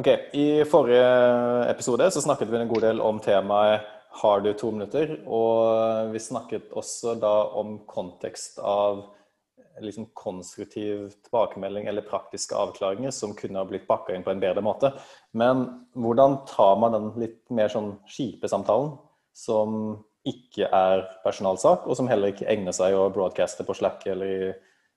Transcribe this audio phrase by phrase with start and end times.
[0.00, 1.08] Ok, I forrige
[1.68, 3.82] episode så snakket vi en god del om temaet
[4.22, 9.02] 'Har du to minutter?' Og vi snakket også da om kontekst av
[9.80, 14.62] liksom konstruktiv tilbakemelding eller praktiske avklaringer som kunne ha blitt bakka inn på en bedre
[14.62, 14.94] måte.
[15.34, 18.98] Men hvordan tar man den litt mer sånn kjipe samtalen,
[19.34, 24.26] som ikke er personalsak, og som heller ikke egner seg å broadcaste på Slack eller
[24.26, 24.52] i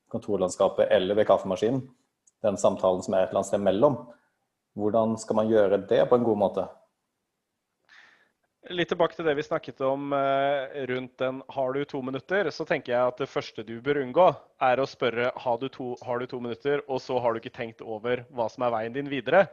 [0.10, 1.90] kontorlandskapet eller ved kaffemaskinen?
[2.42, 4.08] Den samtalen som er et eller annet sted mellom.
[4.74, 6.66] Hvordan skal man gjøre det på en god måte?
[8.72, 12.64] Litt tilbake til det vi snakket om eh, rundt den 'har du to minutter', så
[12.66, 14.30] tenker jeg at det første du bør unngå,
[14.62, 17.58] er å spørre har du, to, har du to minutter, og så har du ikke
[17.58, 19.50] tenkt over hva som er veien din videre.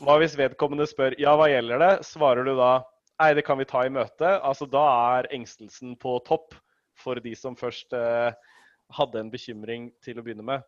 [0.00, 2.82] Hva hvis vedkommende spør 'ja, hva gjelder det', svarer du da
[3.20, 4.40] 'nei, det kan vi ta i møte'.
[4.40, 4.86] Altså da
[5.20, 6.54] er engstelsen på topp
[6.96, 8.32] for de som først eh,
[8.96, 10.64] hadde en bekymring til å begynne med.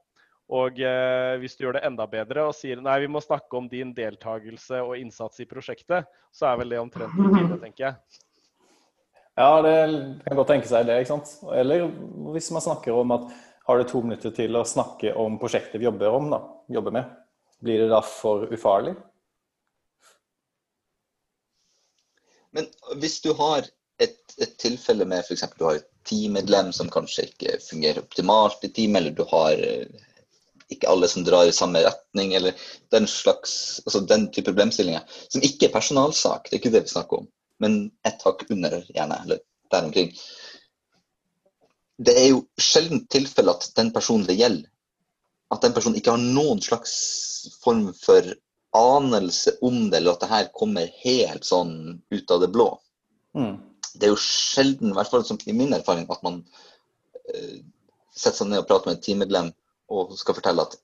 [0.53, 3.69] Og eh, hvis du gjør det enda bedre og sier nei, vi må snakke om
[3.71, 8.21] din deltakelse og innsats i prosjektet, så er vel det omtrent rutine, tenker jeg.
[9.35, 9.75] Ja, det
[10.27, 11.01] kan godt tenke seg det.
[11.01, 11.33] ikke sant?
[11.57, 11.89] Eller
[12.37, 13.33] hvis man snakker om at
[13.65, 16.43] har du to minutter til å snakke om prosjektet vi jobber, om, da,
[16.77, 17.17] jobber med,
[17.65, 18.93] blir det da for ufarlig?
[22.55, 22.69] Men
[23.01, 23.65] hvis du har
[23.99, 25.47] et, et tilfelle med f.eks.
[25.57, 29.59] du har et teammedlem som kanskje ikke fungerer optimalt i team, eller du har
[30.73, 32.57] ikke alle som drar i samme retning, eller
[32.95, 35.05] den slags, altså den type problemstillinger.
[35.29, 37.29] Som ikke er personalsak, det er ikke det vi snakker om,
[37.63, 39.43] men et hakk under, gjerne, eller
[39.73, 40.15] der omkring.
[42.05, 44.71] Det er jo sjelden tilfelle at den personen det gjelder,
[45.55, 46.95] at den personen ikke har noen slags
[47.63, 48.33] form for
[48.75, 51.75] anelse om det, eller at det her kommer helt sånn
[52.11, 52.73] ut av det blå.
[53.39, 53.61] Mm.
[53.95, 57.59] Det er jo sjelden, i hvert fall i min erfaring, at man uh,
[58.11, 59.53] setter seg ned og prater med et teammedlem
[59.93, 60.77] og skal fortelle at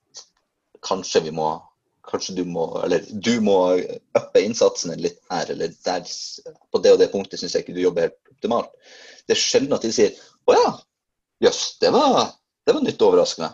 [0.87, 1.53] kanskje vi må
[2.11, 3.57] Kanskje du må Eller du må
[4.17, 6.07] uppe innsatsen litt her, eller der
[6.73, 8.71] På det og det punktet syns jeg ikke du jobber helt optimalt.
[9.29, 10.17] Det er sjelden at de sier
[10.49, 10.71] Å ja,
[11.45, 13.51] jøss, det, det var nytt og overraskende.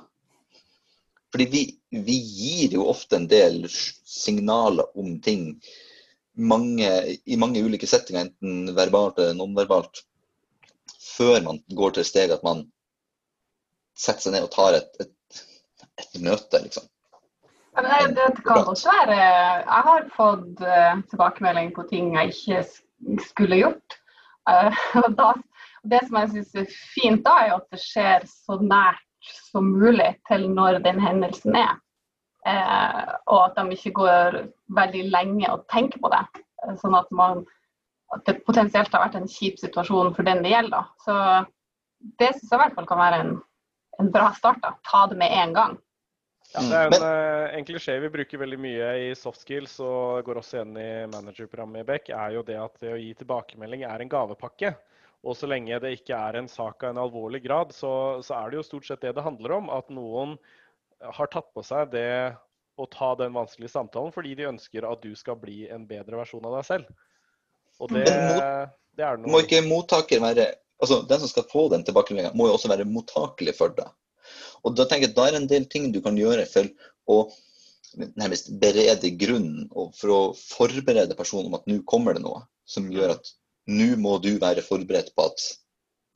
[1.34, 5.50] Fordi vi, vi, gir jo ofte en del signaler om ting
[6.36, 6.88] mange,
[7.26, 10.04] i mange ulike settinger, enten verbalt eller nonverbalt,
[11.02, 12.62] før man går til steget at man
[13.96, 15.12] setter seg ned og tar et, et
[16.00, 16.86] et møte, liksom.
[17.76, 22.62] Det, det, kan også være Jeg har fått uh, tilbakemelding på ting jeg ikke
[23.26, 23.98] skulle gjort.
[24.48, 25.32] Uh, og da,
[25.84, 29.02] det som jeg syns er fint da, er at det skjer så nært
[29.50, 31.76] som mulig til når den hendelsen er.
[32.46, 34.40] Uh, og at de ikke går
[34.76, 36.24] veldig lenge og tenker på det.
[36.80, 37.44] Sånn at, man,
[38.14, 40.88] at det potensielt har vært en kjip situasjon for den det gjelder.
[41.04, 41.16] Så
[42.20, 43.34] det syns jeg i hvert fall kan være en,
[44.00, 44.62] en bra start.
[44.64, 44.72] da.
[44.88, 45.76] Ta det med en gang.
[46.56, 50.24] Ja, det er en, uh, en klisjé vi bruker veldig mye i soft skills og
[50.26, 53.84] går også igjen i managerprogrammet i Beck, er jo det at det å gi tilbakemelding
[53.84, 54.72] er en gavepakke.
[55.26, 58.52] Og så lenge det ikke er en sak av en alvorlig grad, så, så, er
[58.52, 59.70] det jo stort sett det det handler om.
[59.74, 60.36] At noen
[61.02, 62.36] har tatt på seg det
[62.76, 66.44] å ta den vanskelige samtalen fordi de ønsker at du skal bli en bedre versjon
[66.46, 66.92] av deg selv.
[67.80, 68.06] Og det,
[68.96, 72.50] det er noe Må ikke mottaker være Altså, den som skal få den tilbakemeldinga, må
[72.50, 73.86] jo også være mottakelig for det.
[74.64, 76.70] Og da tenker jeg at da er det en del ting du kan gjøre for
[77.12, 77.18] å
[77.96, 82.88] nærmest berede grunnen og for å forberede personen om at nå kommer det noe som
[82.92, 83.30] gjør at
[83.70, 85.46] nå må du være forberedt på at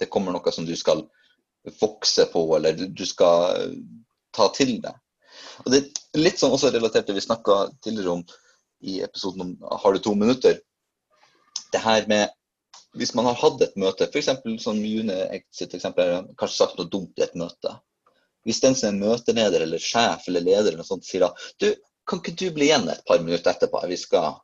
[0.00, 1.04] det kommer noe som du skal
[1.80, 3.74] vokse på, eller du skal
[4.36, 4.96] ta til deg.
[5.64, 8.24] Og Det er litt sånn også relatert til det vi snakka tidligere om
[8.80, 10.60] i episoden om Har du to minutter?
[11.72, 12.30] Det her med
[12.96, 14.30] Hvis man har hatt et møte, f.eks.
[14.58, 15.14] som June
[15.54, 17.76] sitt eksempel, kanskje sagt noe dumt i et møte.
[18.48, 21.68] Hvis den som er møteleder eller sjef eller leder eller noe sånt sier at du,
[22.08, 23.82] kan ikke du bli igjen et par minutter etterpå?
[23.90, 24.38] Vi skal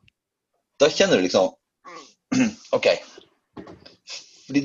[0.81, 1.55] Da kjenner du liksom
[2.77, 2.91] OK.
[4.47, 4.63] Fordi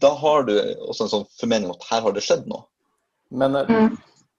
[0.00, 2.68] da har du også en sånn formening om at her har det skjedd noe.
[3.34, 3.96] Men eh, mm.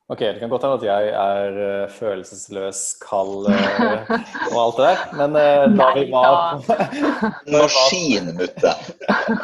[0.09, 4.09] Ok, det kan godt hende at jeg er uh, følelsesløs, kald uh,
[4.49, 5.37] og alt det der, men
[5.77, 6.63] da vi var
[7.53, 8.73] Maskinmutte.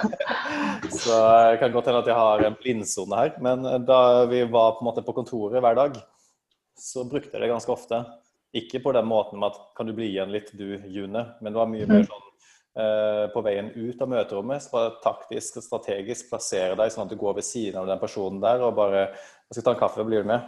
[0.91, 1.15] så
[1.51, 3.33] det kan godt hende at jeg har en blindsone her.
[3.43, 5.97] Men da vi var på på kontoret hver dag,
[6.77, 8.03] så brukte jeg det ganske ofte.
[8.55, 11.59] Ikke på den måten med at 'kan du bli igjen litt, du, June', men det
[11.59, 12.07] var mye mer mm.
[12.07, 12.25] sånn
[13.33, 14.63] på veien ut av møterommet.
[14.63, 17.87] Så var det taktisk og strategisk plassere deg sånn at du går ved siden av
[17.87, 20.41] den personen der og bare jeg skal ta en kaffe, blir du med?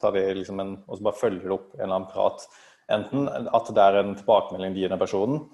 [0.00, 2.44] Tar vi liksom en, og så bare følger du opp en eller annen prat.
[2.90, 5.44] Enten at det er en tilbakemelding de gir den personen,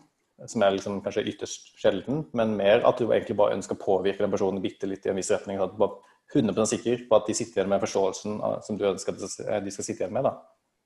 [0.44, 4.24] som er liksom kanskje ytterst sjelden, men mer at du egentlig bare ønsker å påvirke
[4.24, 5.60] den personen bitte litt i en viss retning.
[5.62, 5.96] At du bare
[6.34, 9.86] 100 sikker på at de sitter igjen med forståelsen som du ønsker at de skal
[9.86, 10.26] sitte igjen med.
[10.28, 10.36] da.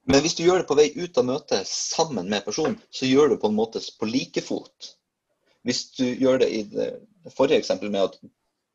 [0.08, 3.32] Men hvis du gjør det på vei ut av møtet sammen med personen, så gjør
[3.32, 4.92] du på en måte på like fot.
[5.66, 6.90] Hvis du gjør det i det
[7.36, 8.20] forrige eksempelet med at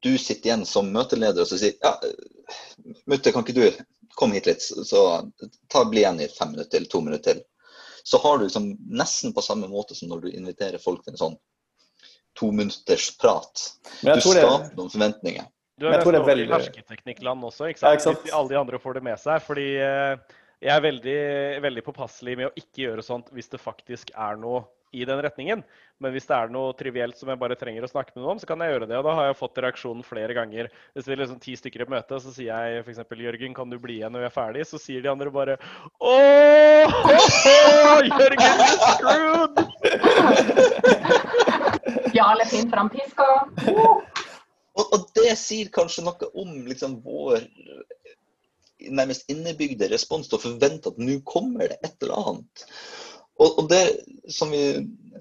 [0.06, 1.96] du sitter igjen som møteleder og så sier ja,
[3.10, 5.02] mutter, kan ikke du komme hit litt, så
[5.72, 7.44] ta, bli igjen i fem minutter eller to minutter til.
[8.06, 11.22] Så har du liksom nesten på samme måte som når du inviterer folk til en
[11.22, 11.38] sånn
[12.38, 13.68] tominutters prat.
[14.04, 15.48] Du skaper noen forventninger.
[15.80, 16.46] Du har vært veldig...
[16.46, 17.90] i hersketeknikkland også, ikke sant?
[17.90, 18.22] Ja, ikke sant?
[18.24, 19.42] Hvis alle de andre får det med seg.
[19.44, 21.20] fordi eh, jeg er veldig,
[21.66, 24.64] veldig påpasselig med å ikke gjøre sånt hvis det faktisk er noe
[24.96, 25.60] i den retningen.
[26.04, 28.42] Men hvis det er noe trivielt som jeg bare trenger å snakke med noen om,
[28.42, 28.98] så kan jeg gjøre det.
[29.00, 30.66] Og da har jeg fått reaksjonen flere ganger.
[30.96, 33.78] Hvis vi er liksom ti stykker i møte, så sier jeg f.eks.: Jørgen, kan du
[33.82, 34.64] bli igjen når vi er ferdig?
[34.68, 35.54] Så sier de andre bare
[36.00, 36.88] Åh,
[38.12, 39.56] Jørgen is screwed!
[42.16, 43.26] Jarle finner fram piska.
[44.76, 47.40] Og, og, det sier kanskje noe om liksom, vår
[48.92, 52.66] nærmest innebygde respons til å forvente at nå kommer det et eller annet.
[53.42, 53.84] Og, og det
[54.32, 54.64] som vi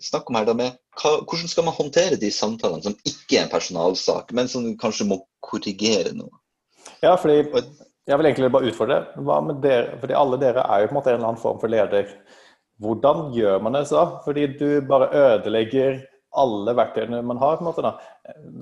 [0.02, 3.46] snakker om her, da med hva, hvordan skal man håndtere de samtalene som ikke er
[3.46, 6.32] en personalsak, men som kanskje må korrigere noe?
[7.02, 7.40] Ja, fordi
[8.04, 9.02] jeg vil egentlig bare utfordre.
[9.26, 9.98] Hva med dere?
[10.00, 12.10] Fordi alle dere er jo på en måte en eller annen form for leder.
[12.82, 14.02] Hvordan gjør man det så?
[14.24, 16.02] Fordi du bare ødelegger
[16.34, 17.56] alle verktøyene man har.
[17.56, 17.94] på en måte da.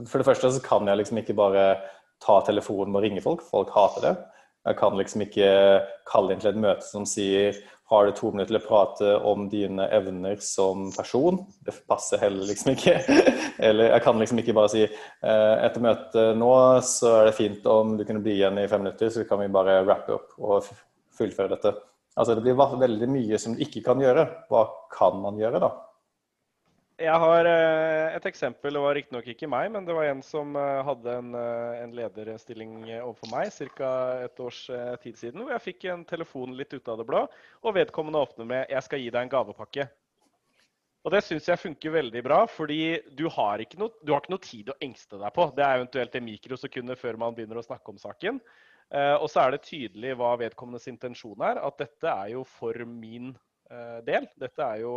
[0.07, 1.67] For det første så kan jeg liksom ikke bare
[2.23, 3.43] ta telefonen og ringe folk.
[3.51, 4.15] Folk hater det.
[4.63, 5.47] Jeg kan liksom ikke
[6.07, 7.57] kalle inn til et møte som sier
[7.93, 11.43] har du to minutter til å prate om dine evner som person?
[11.61, 12.95] Det passer heller liksom ikke.
[13.67, 16.53] Eller jeg kan liksom ikke bare si eh, etter møtet nå
[16.89, 19.51] så er det fint om du kunne bli igjen i fem minutter, så kan vi
[19.53, 20.71] bare wrappe opp og
[21.19, 21.75] fullføre dette.
[22.17, 24.25] Altså Det blir veldig mye som du ikke kan gjøre.
[24.49, 24.65] Hva
[24.97, 25.75] kan man gjøre da?
[27.03, 28.77] Jeg har eh, et eksempel.
[28.77, 31.95] Det var riktignok ikke meg, men det var en som eh, hadde en, eh, en
[31.97, 33.91] lederstilling overfor meg ca.
[34.29, 34.61] et års
[35.03, 35.43] tid siden.
[35.43, 37.25] Hvor jeg fikk en telefon litt ut av det blå,
[37.63, 39.89] og vedkommende åpner med 'Jeg skal gi deg en gavepakke'.
[41.03, 44.37] Og Det syns jeg funker veldig bra, fordi du har, ikke noe, du har ikke
[44.37, 45.51] noe tid å engste deg på.
[45.57, 48.39] Det er eventuelt en mikrosekunder før man begynner å snakke om saken.
[49.19, 51.59] Og så er det tydelig hva vedkommendes intensjon er.
[51.59, 53.35] At dette er jo for min
[54.07, 54.27] del.
[54.39, 54.95] Dette er jo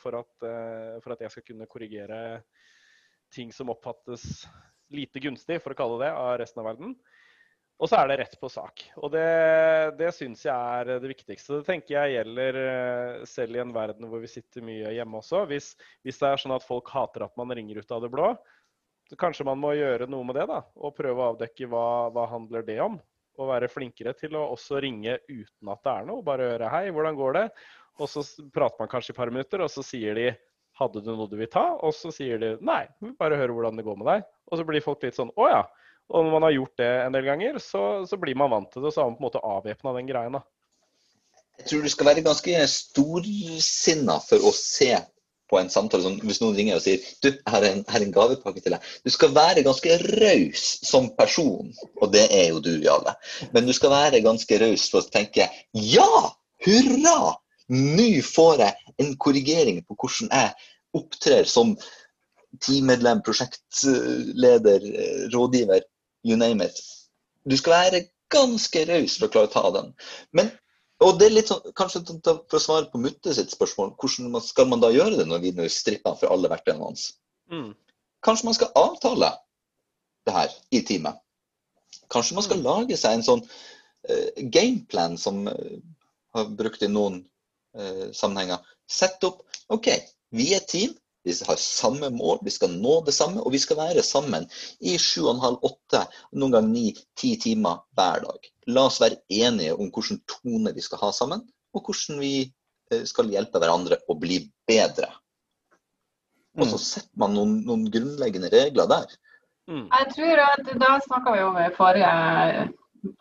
[0.00, 2.20] for at, eh, for at, jeg skal kunne korrigere
[3.34, 4.44] ting som oppfattes
[4.94, 6.94] lite gunstig, for å kalle det, av resten av verden.
[7.82, 8.84] Og så er det rett på sak.
[9.02, 9.24] Og det,
[9.98, 11.58] det syns jeg er det viktigste.
[11.58, 15.42] Det tenker jeg gjelder eh, selv i en verden hvor vi sitter mye hjemme også.
[15.50, 15.72] Hvis,
[16.06, 18.30] hvis det er sånn at folk hater at man ringer ut av det blå,
[19.10, 20.46] så kanskje man må gjøre noe med det.
[20.52, 23.00] da, Og prøve å avdekke hva, hva handler det om.
[23.34, 26.22] Og være flinkere til å også ringe uten at det er noe.
[26.22, 27.48] Bare høre 'hei, hvordan går det?'
[28.00, 28.24] Og så
[28.54, 30.32] prater man kanskje et par minutter, og så sier de
[30.74, 33.76] 'hadde du noe du vil ta?' Og så sier de 'nei, vi bare høre hvordan
[33.76, 34.24] det går med deg'.
[34.50, 35.64] Og så blir folk litt sånn 'å ja'.
[36.10, 38.82] Og når man har gjort det en del ganger, så, så blir man vant til
[38.82, 40.42] det, og så har man på en måte avvæpna den greia.
[41.58, 44.90] Jeg tror du skal være ganske storsinna for å se
[45.50, 48.06] på en samtale som Hvis noen ringer og sier du, her er, en, her er
[48.08, 48.88] en gavepakke til deg.
[49.04, 51.70] Du skal være ganske raus som person,
[52.00, 53.14] og det er jo du, Jarle.
[53.54, 56.10] Men du skal være ganske raus for å tenke ja,
[56.66, 57.36] hurra!
[57.72, 61.72] Nå får jeg en korrigering på hvordan jeg opptrer som
[62.62, 64.84] teammedlem, prosjektleder,
[65.32, 65.86] rådgiver,
[66.24, 66.76] you name it.
[67.44, 69.90] Du skal være ganske raus for å klare å ta den.
[70.36, 70.52] Men,
[71.04, 74.70] og det er litt sånn, kanskje For å svare på Mutte sitt spørsmål, hvordan skal
[74.70, 77.10] man da gjøre det når vi nå stripper fra alle verktøyene hans?
[77.52, 77.72] Mm.
[78.24, 79.34] Kanskje man skal avtale
[80.24, 81.20] det her i teamet.
[82.12, 82.64] Kanskje man skal mm.
[82.64, 85.76] lage seg en sånn uh, gameplan som uh,
[86.36, 87.22] har brukt i noen
[88.14, 88.60] sammenhenger.
[88.90, 89.88] Sett opp OK,
[90.34, 90.92] vi er team.
[91.24, 94.44] Vi har samme mål, vi skal nå det samme, og vi skal være sammen
[94.84, 96.02] i sju og en halv, åtte,
[96.36, 98.50] noen ganger 9-10 timer hver dag.
[98.76, 101.40] La oss være enige om hvilken tone vi skal ha sammen,
[101.72, 105.08] og hvordan vi eh, skal hjelpe hverandre å bli bedre.
[106.58, 106.84] Og så mm.
[106.90, 109.16] setter man noen, noen grunnleggende regler der.
[109.72, 109.88] Mm.
[109.88, 112.68] Jeg tror at Da snakka vi om i forrige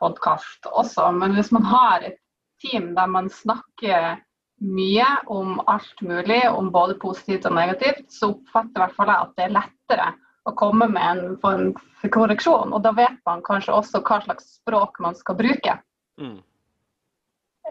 [0.03, 2.19] podkast også, men hvis man har et
[2.59, 4.19] team der man snakker
[4.63, 9.25] mye om alt mulig, om både positivt og negativt, så oppfatter i hvert fall jeg
[9.27, 10.07] at det er lettere
[10.43, 11.69] å komme med en form
[12.01, 12.73] for korreksjon.
[12.75, 15.77] Og da vet man kanskje også hva slags språk man skal bruke.
[16.19, 16.39] Mm.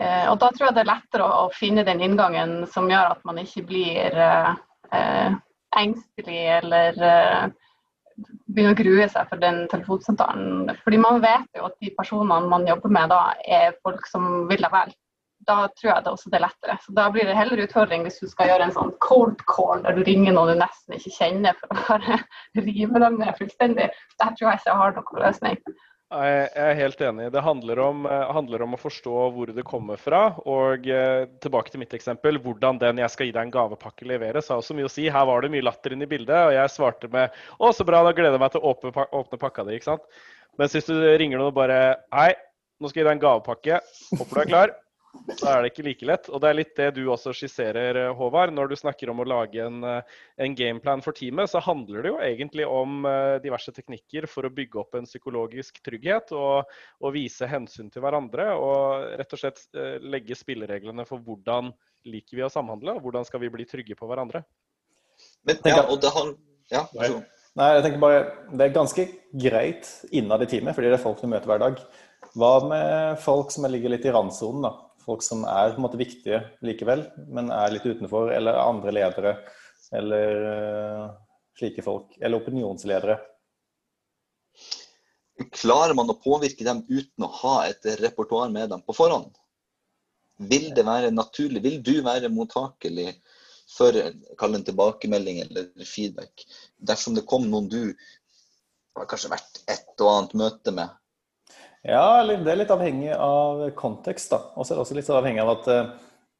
[0.01, 3.13] Eh, og da tror jeg det er lettere å, å, finne den inngangen som gjør
[3.13, 4.53] at man ikke blir eh,
[4.93, 5.41] eh
[5.73, 7.45] engstelig eller eh,
[8.53, 10.69] begynner å grue seg for den telefonsamtalen.
[10.85, 14.61] Fordi man vet jo at de personene man jobber med da, er folk som vil
[14.61, 14.93] deg vel
[15.47, 16.79] da tror jeg det også det er lettere.
[16.85, 19.97] Så Da blir det heller utfordring hvis du skal gjøre en sånn cold call der
[19.97, 22.21] du ringer noen du nesten ikke kjenner for å bare
[22.67, 23.89] rive dem ned fullstendig.
[24.23, 25.59] Der tror jeg ikke jeg har noen løsning.
[26.13, 27.31] Jeg er helt enig.
[27.33, 30.35] Det handler om, eh, handler om, å forstå hvor det kommer fra.
[30.45, 32.37] Og eh, tilbake til mitt eksempel.
[32.43, 35.09] Hvordan den 'jeg skal gi deg en gavepakke' leveres, har også mye å si.
[35.09, 38.03] Her var det mye latter inne i bildet, og jeg svarte med 'Å, så bra,
[38.05, 39.81] da gleder jeg meg til å åpne, pakka di'.
[39.81, 40.03] ikke sant?
[40.59, 42.35] Mens hvis du ringer noen og bare 'Hei,
[42.79, 43.81] nå skal jeg gi deg en gavepakke.
[44.19, 44.75] Håper du er klar.'
[45.13, 46.29] Så er det ikke like lett.
[46.33, 48.53] Og det er litt det du også skisserer, eh, Håvard.
[48.57, 50.15] Når du snakker om å lage en, eh,
[50.45, 54.53] en gameplan for teamet, så handler det jo egentlig om eh, diverse teknikker for å
[54.55, 58.49] bygge opp en psykologisk trygghet og, og vise hensyn til hverandre.
[58.57, 59.63] Og rett og slett
[60.03, 61.71] legge spillereglene for hvordan
[62.09, 64.43] liker vi å samhandle, og hvordan skal vi bli trygge på hverandre.
[65.47, 66.35] Men, ja, og det har,
[66.73, 66.87] ja,
[67.53, 69.05] Nei, jeg tenker bare, Det er ganske
[69.37, 71.83] greit innad i teamet, fordi det er folk du møter hver dag.
[72.33, 74.65] Hva med folk som ligger litt i randsonen?
[74.65, 74.73] da?
[75.05, 79.35] Folk som er på en måte viktige likevel, men er litt utenfor, eller andre ledere,
[79.99, 81.05] eller uh,
[81.59, 83.19] slike folk, eller opinionsledere.
[85.53, 89.33] Klarer man å påvirke dem uten å ha et repertoar med dem på forhånd?
[90.51, 91.63] Vil det være naturlig?
[91.65, 93.13] Vil du være mottakelig
[93.73, 93.97] for
[94.39, 96.45] kall en tilbakemelding eller feedback
[96.77, 97.95] dersom det kom noen du
[98.99, 100.91] har kanskje vært et og annet møte med,
[101.83, 104.31] ja, det er litt avhengig av kontekst.
[104.31, 104.41] da.
[104.55, 105.93] Og så er det også litt avhengig av at eh,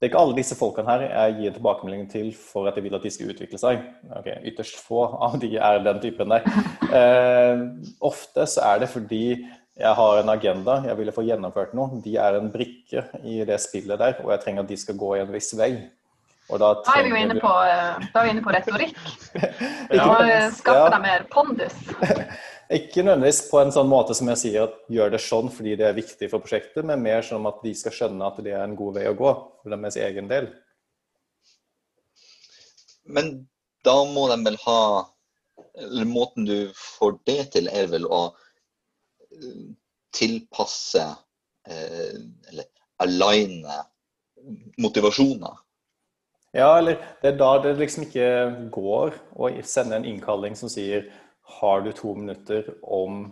[0.03, 2.97] det er ikke alle disse folkene her jeg gir tilbakemelding til for at jeg vil
[2.99, 3.85] at de skal utvikle seg.
[4.19, 6.47] Ok, Ytterst få av de er den typen der.
[6.93, 7.63] Eh,
[8.03, 9.25] ofte så er det fordi
[9.79, 12.03] jeg har en agenda, jeg ville få gjennomført noe.
[12.03, 15.15] De er en brikke i det spillet der, og jeg trenger at de skal gå
[15.17, 15.71] i en viss vei.
[16.51, 18.99] Da, da, er vi jo inne på, eh, er vi inne på retorikk.
[19.97, 20.09] ja.
[20.53, 21.79] Skaffe deg mer pondus.
[22.73, 25.87] Ikke nødvendigvis på en sånn måte som jeg sier at gjør det sånn fordi det
[25.89, 28.77] er viktig for prosjektet, men mer sånn at de skal skjønne at det er en
[28.79, 30.49] god vei å gå for deres egen del.
[33.05, 33.33] Men
[33.85, 35.09] da må de vel ha
[35.75, 38.21] Eller måten du får det til, er vel å
[39.33, 39.63] eh,
[40.15, 41.03] tilpasse
[41.67, 42.19] eh,
[42.53, 42.69] Eller
[43.03, 43.81] aligne
[44.79, 45.57] motivasjoner?
[46.53, 48.29] Ja, eller det er da det liksom ikke
[48.75, 51.07] går å sende en innkalling som sier
[51.61, 53.25] har du to minutter om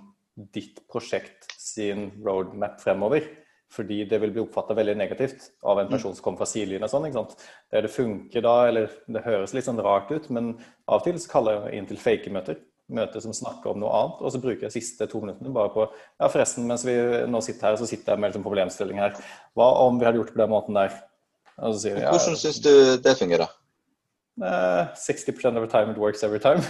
[0.55, 3.27] ditt prosjekt sin roadmap fremover.
[3.71, 6.89] Fordi det vil bli oppfatta veldig negativt av en person som kommer fra sidelinjen.
[6.89, 7.45] og sånn, ikke sant?
[7.71, 10.57] Det, det funker da, eller det høres litt sånn rart ut, men
[10.89, 12.59] av og til så kaller jeg inn til fake-møter.
[12.91, 15.71] Møter som snakker om noe annet, og så bruker jeg de siste to minuttene bare
[15.71, 16.97] på Ja, forresten, mens vi
[17.31, 19.15] nå sitter her, så sitter jeg med en liksom problemstilling her.
[19.55, 20.99] Hva om vi hadde gjort det på den måten der?
[21.61, 22.73] Og så sier de, ja, Hvordan syns du
[23.05, 23.55] det fungerer?
[24.39, 26.61] Uh, 60 of the time it works every time.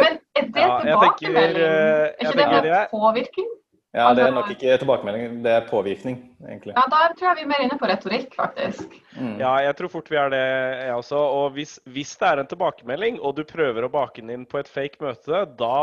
[0.00, 1.56] Men er det ja, tilbakemelding?
[1.56, 3.48] Tenker, uh, er ikke det med påvirkning?
[3.90, 6.76] Ja, det er nok ikke tilbakemelding, det er påvirkning, egentlig.
[6.76, 8.92] Ja, Da tror jeg vi er mer inne på retorikk, faktisk.
[9.16, 9.40] Mm.
[9.40, 10.42] Ja, jeg tror fort vi er det,
[10.84, 11.18] jeg også.
[11.18, 14.60] Og hvis, hvis, det er en tilbakemelding, og du prøver å bake den inn på
[14.62, 15.80] et fake møte, da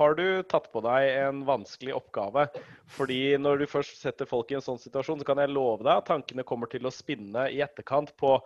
[0.00, 2.46] har du tatt på deg en vanskelig oppgave.
[2.96, 5.92] Fordi når du først setter folk i en sånn situasjon, så kan jeg love deg
[5.98, 8.38] at tankene kommer til å spinne i etterkant på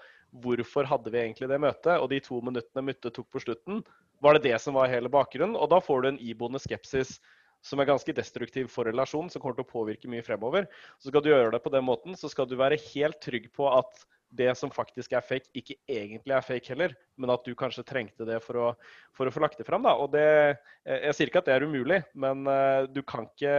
[0.42, 3.84] hvorfor hadde vi egentlig det møtet, og de to minuttene Mutte tok på slutten,
[4.18, 5.54] var det det som var hele bakgrunnen?
[5.54, 7.20] Og da får du en iboende skepsis
[7.64, 10.68] som er ganske destruktiv for relasjonen, som kommer til å påvirke mye fremover.
[11.02, 13.68] Så skal du gjøre det på den måten, så skal du være helt trygg på
[13.72, 17.86] at det som faktisk er fake, ikke egentlig er fake heller, men at du kanskje
[17.88, 18.66] trengte det for å,
[19.16, 19.86] for å få lagt det fram.
[19.86, 19.94] Da.
[19.96, 20.26] Og det,
[20.84, 23.54] jeg sier ikke at det er umulig, men uh, du, kan ikke,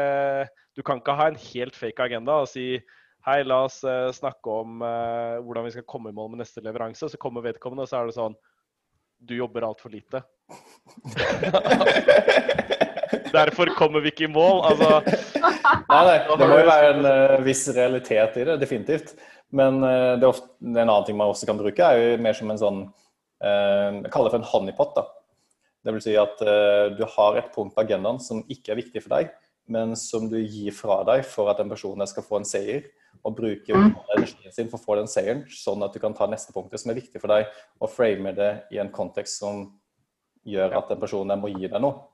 [0.77, 2.67] du, kan ikke, ha en helt fake agenda og si
[3.25, 4.83] hei, la oss uh, snakke om
[5.43, 7.09] hvordan vi skal komme i mål med neste leveranse.
[7.09, 8.37] Så kommer vedkommende, og så er det sånn
[9.19, 10.21] du jobber altfor lite.
[13.33, 14.63] Derfor kommer vi ikke i mål.
[14.69, 15.01] Altså.
[15.89, 19.13] Nei, nei, det må jo være en uh, viss realitet i det, definitivt.
[19.55, 22.37] Men uh, det er ofte, en annen ting man også kan bruke, er jo mer
[22.37, 24.95] som en sånn uh, Jeg kaller det for en honeypot.
[24.97, 25.07] da.
[25.85, 26.41] Det vil si at
[26.97, 29.29] du har et punkt på agendaen som ikke er viktig for deg,
[29.71, 32.89] men som du gir fra deg for at den personen skal få en seier.
[33.23, 33.93] Og bruke mm.
[34.15, 36.91] energien sin for å få den seieren, sånn at du kan ta neste punktet som
[36.91, 37.47] er viktig for deg,
[37.79, 39.65] og frame det i en kontekst som
[40.47, 42.09] gjør at den personen må gi deg noe.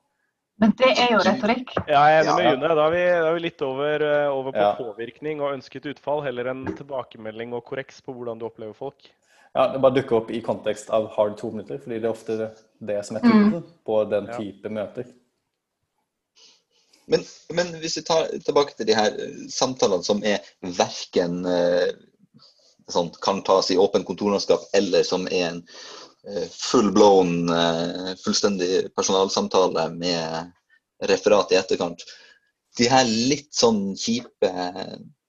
[0.62, 1.74] Men det er jo retorikk.
[1.84, 2.68] Ja, jeg er enig med June.
[2.78, 4.70] Da er vi, da er vi litt over, eh, over på ja.
[4.78, 9.10] påvirkning og ønsket utfall, heller enn tilbakemelding og korreks på hvordan du opplever folk.
[9.52, 12.50] Ja, Det bare dukker opp i kontekst av hard to minutter, fordi det er ofte
[12.88, 13.70] det som er tiden mm.
[13.88, 14.74] på den type ja.
[14.80, 15.12] møter.
[17.06, 17.22] Men,
[17.54, 21.92] men, hvis vi tar tilbake til de her eh, samtalene som er verken eh,
[22.90, 25.62] sånn, kan tas i åpen kontorlandskap, eller som er en
[26.50, 30.52] full-blown, eh, fullstendig personalsamtale med
[31.10, 32.02] referat i etterkant.
[32.76, 34.50] De her litt sånn kjipe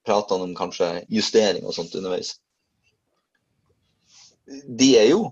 [0.07, 2.37] pratene om kanskje justering og sånt underveis,
[4.47, 5.25] de er jo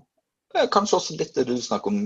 [0.72, 1.96] Kanskje også litt det du snakker om,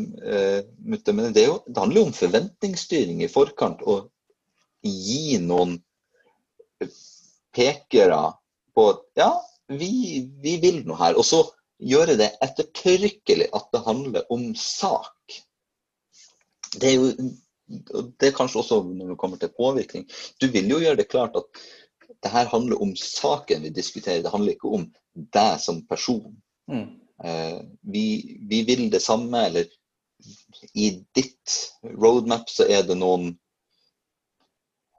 [0.82, 3.78] Mutte, men det, jo, det, handler jo om forventningsstyring i forkant.
[3.86, 4.08] Og
[4.82, 5.76] gi noen
[7.54, 8.18] pekere
[8.74, 9.30] på at ja,
[9.70, 11.14] vi, vi vil noe her.
[11.14, 11.44] Og så
[11.80, 15.40] gjøre det ettertrykkelig at det handler om sak.
[16.76, 17.30] Det er jo
[17.70, 20.06] det er kanskje også når det kommer til påvirkning.
[20.42, 21.60] Du vil jo gjøre det klart at
[22.20, 26.34] det her handler om saken vi diskuterer, det handler ikke om deg som person.
[26.70, 26.88] Mm.
[27.24, 28.06] Eh, vi,
[28.50, 29.70] vi, vil det samme, eller
[30.74, 33.32] i ditt roadmap så er det noen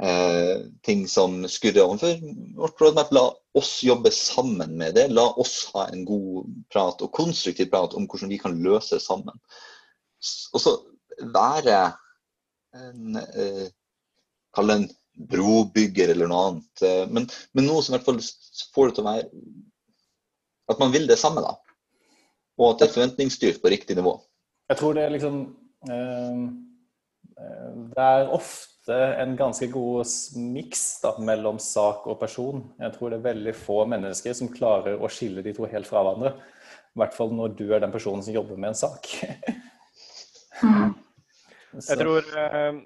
[0.04, 2.20] eh, ting som skurrer overfor
[2.60, 3.12] vårt roadmap.
[3.16, 3.26] La
[3.58, 5.08] oss jobbe sammen med det.
[5.14, 9.06] La oss ha en god prat og konstruktiv prat om hvordan vi kan løse det
[9.06, 9.38] sammen.
[10.54, 10.78] Og så
[11.34, 11.84] være
[12.78, 13.70] en eh,
[14.52, 14.90] Kall det en
[15.32, 16.82] brobygger eller noe annet.
[16.84, 18.20] Eh, men, men, noe som i hvert fall
[18.76, 19.30] får det til å være
[20.72, 21.54] At man vil det samme, da
[22.62, 24.16] og at det er forventningsstyrt på riktig nivå.
[24.70, 25.38] Jeg tror det er liksom
[25.90, 26.44] eh,
[27.92, 30.84] Det er ofte en ganske god miks
[31.22, 32.64] mellom sak og person.
[32.82, 36.04] Jeg tror det er veldig få mennesker som klarer å skille de to helt fra
[36.04, 36.36] hverandre.
[36.92, 39.12] I hvert fall når du er den personen som jobber med en sak.
[40.62, 40.96] Mm.
[41.88, 42.82] Jeg tror eh,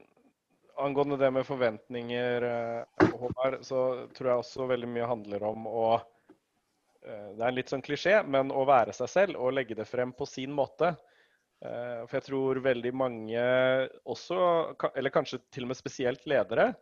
[0.77, 3.79] Angående det med forventninger, eh, Håvard, så
[4.13, 5.85] tror jeg også veldig mye handler om å
[7.05, 9.87] Eh, det er en litt sånn klisjé, men å være seg selv og legge det
[9.89, 10.95] frem på sin måte.
[11.65, 13.41] Eh, for jeg tror veldig mange
[14.11, 14.37] også,
[14.93, 16.73] eller kanskje til og med spesielt ledere,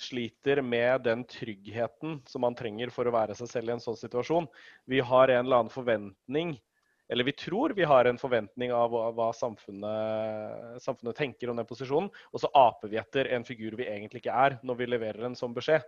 [0.00, 3.98] sliter med den tryggheten som man trenger for å være seg selv i en sånn
[4.00, 4.48] situasjon.
[4.90, 6.54] Vi har en eller annen forventning,
[7.12, 12.08] eller vi tror vi har en forventning av hva samfunnet, samfunnet tenker om den posisjonen,
[12.32, 15.38] og så aper vi etter en figur vi egentlig ikke er når vi leverer en
[15.38, 15.84] sånn beskjed.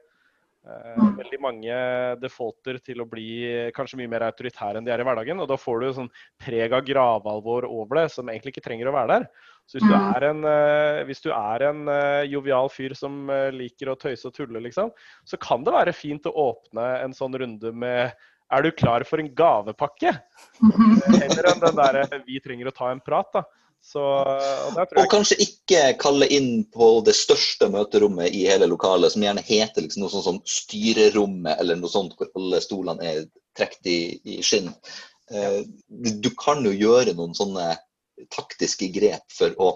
[0.64, 1.16] Eh, mm.
[1.18, 1.78] veldig mange
[2.23, 3.26] defaulter til å bli
[3.76, 5.42] kanskje mye mer autoritære enn de er i hverdagen.
[5.42, 8.94] Og da får du sånn preg av gravalvor over det, som egentlig ikke trenger å
[8.97, 9.26] være der.
[9.68, 10.06] Så hvis du mm.
[10.12, 10.47] er en,
[11.09, 14.92] hvis du er en uh, jovial fyr som liker å tøyse og tulle, liksom,
[15.25, 18.12] så kan det være fint å åpne en sånn runde med
[18.52, 20.12] Er du klar for en gavepakke?
[20.61, 23.44] Heller enn den derre Vi trenger å ta en prat, da.
[23.85, 29.23] Så, og, og, kanskje ikke kalle inn på det største møterommet i hele lokalet, som
[29.23, 33.18] gjerne heter liksom noe sånt som styrerommet, eller noe sånt hvor alle stolene er
[33.59, 34.70] trukket i, i, skinn.
[35.31, 35.61] Eh,
[36.25, 37.75] du kan jo gjøre noen sånne
[38.33, 39.68] taktiske grep for å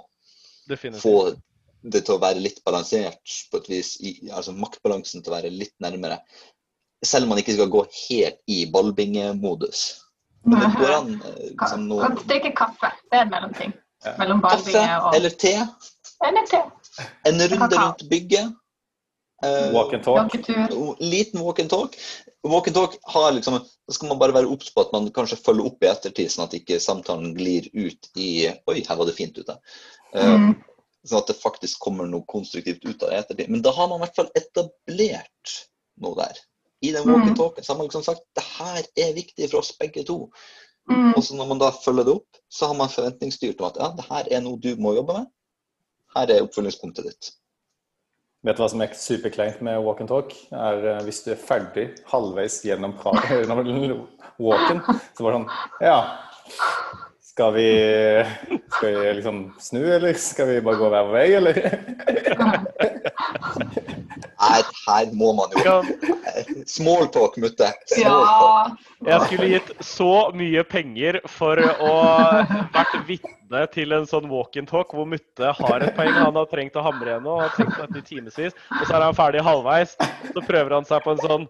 [0.71, 1.03] Definitivt.
[1.05, 5.37] få det til å være litt balansert, på et vis, i, altså maktbalansen til å
[5.37, 6.23] være litt nærmere.
[7.05, 9.85] Selv om man ikke skal gå helt i ballbingemodus.
[10.49, 12.09] Men det går an eh, liksom, noe...
[12.09, 12.91] Kan stikke kaffe.
[13.13, 13.77] Det er en mellomting.
[14.19, 15.55] Mellom Kaffe og eller te.
[16.27, 16.63] Eller te.
[17.29, 18.57] En runde rundt bygget.
[19.45, 20.99] Uh, walk and talk.
[20.99, 21.95] Liten walk and talk.
[22.43, 25.39] Walk and talk har liksom, Da skal man bare være obs på at man kanskje
[25.39, 29.15] følger opp i ettertid, sånn at ikke samtalen glir ut i Oi, her var det
[29.19, 29.55] fint ute.
[30.15, 30.51] Uh, mm.
[31.07, 33.53] Sånn at det faktisk kommer noe konstruktivt ut av det ettertid.
[33.55, 35.59] Men da har man i hvert fall etablert
[36.03, 36.43] noe der.
[36.83, 37.39] I den walk and mm.
[37.39, 40.25] talken så har man liksom sagt det her er viktig for oss begge to.
[40.89, 41.11] Mm.
[41.15, 43.91] Og så når man da følger det opp, så har man forventningsstyrt om at ja,
[43.97, 45.29] det her er noe du må jobbe med.
[46.17, 47.31] Her er oppfølgingspunktet ditt.
[48.47, 50.33] Vet du hva som er superkleint med walk and talk?
[50.55, 55.49] Er uh, Hvis du er ferdig halvveis gjennom walken, så bare sånn
[55.83, 55.99] Ja,
[57.29, 57.67] skal vi,
[58.77, 61.59] skal vi liksom snu, eller skal vi bare gå hver vei, eller?
[64.39, 65.75] Her, her må man jo
[66.71, 67.73] Smalltalk, mutte.
[67.99, 68.19] Ja.
[69.07, 71.95] Jeg skulle gitt så mye penger for å
[72.75, 76.85] vært vitne til en sånn walk-in-talk hvor mutte har et poeng han har trengt å
[76.87, 79.97] hamre igjen og har tenkt på dette i timevis, og så er han ferdig halvveis.
[80.31, 81.49] Så prøver han seg på en sånn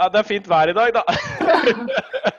[0.00, 2.30] Ja, det er fint vær i dag, da.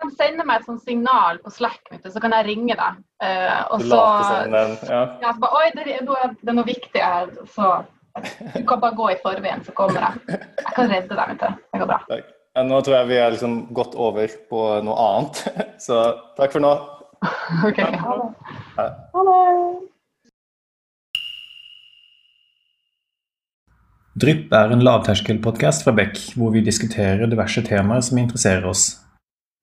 [0.00, 3.00] Kan sende meg et sånt signal på Slack, så kan jeg ringe deg.
[3.20, 4.00] Uh, og så,
[4.48, 5.00] den, ja.
[5.20, 7.32] ja, så bare, Oi, det, det, er noe viktig her.
[7.52, 7.70] Så
[8.56, 10.40] du kan bare gå i forveien, så kommer jeg.
[10.64, 11.34] Jeg kan redde deg.
[11.34, 11.66] vet du.
[11.72, 12.00] Det går bra.
[12.10, 12.36] Takk.
[12.66, 15.44] Nå tror jeg vi har liksom gått over på noe annet,
[15.86, 16.00] så
[16.40, 16.72] takk for nå.
[17.68, 17.78] OK.
[17.78, 18.88] Ha det.
[19.14, 19.46] Ha det.
[24.20, 28.88] Drypp er en lavterskelpodkast fra Beck, hvor vi diskuterer diverse temaer som interesserer oss.